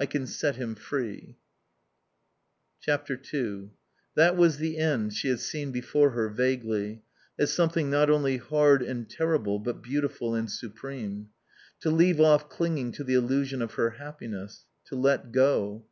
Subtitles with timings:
[0.00, 1.36] "I can set him free."
[2.88, 3.70] ii
[4.16, 7.04] That was the end she had seen before her, vaguely,
[7.38, 11.28] as something not only hard and terrible, but beautiful and supreme.
[11.82, 14.64] To leave off clinging to the illusion of her happiness.
[14.86, 15.86] To let go.